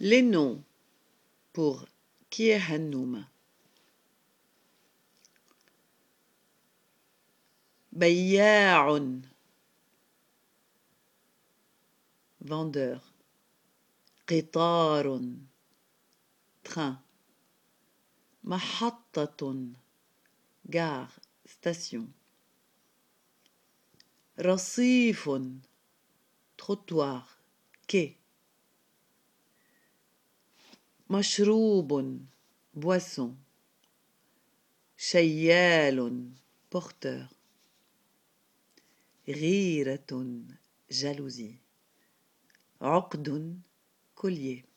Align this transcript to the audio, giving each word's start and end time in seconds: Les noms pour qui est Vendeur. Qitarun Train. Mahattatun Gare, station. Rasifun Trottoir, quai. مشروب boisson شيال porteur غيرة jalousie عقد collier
Les 0.00 0.22
noms 0.22 0.62
pour 1.52 1.86
qui 2.28 2.48
est 2.48 2.58
Vendeur. 12.40 13.14
Qitarun 14.26 15.36
Train. 16.64 16.98
Mahattatun 18.42 19.74
Gare, 20.68 21.20
station. 21.46 22.08
Rasifun 24.38 25.60
Trottoir, 26.56 27.38
quai. 27.86 28.23
مشروب 31.10 32.18
boisson 32.76 33.30
شيال 34.96 36.30
porteur 36.74 37.34
غيرة 39.28 40.26
jalousie 40.90 41.54
عقد 42.80 43.60
collier 44.16 44.73